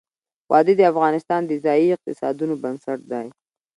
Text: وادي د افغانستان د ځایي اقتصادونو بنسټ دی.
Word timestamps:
وادي 0.51 0.73
د 0.77 0.81
افغانستان 0.91 1.41
د 1.45 1.51
ځایي 1.65 1.87
اقتصادونو 1.95 2.53
بنسټ 2.63 2.99
دی. 3.11 3.27